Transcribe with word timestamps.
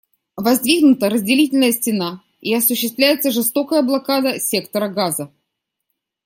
Воздвигнута 0.35 1.11
разделительная 1.11 1.71
стена, 1.71 2.23
и 2.41 2.55
осуществляется 2.55 3.29
жестокая 3.29 3.83
блокада 3.83 4.39
сектора 4.39 4.89
Газа. 4.89 5.31